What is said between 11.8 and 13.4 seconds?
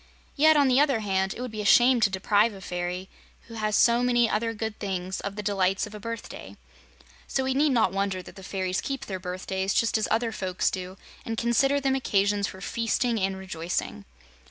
occasions for feasting and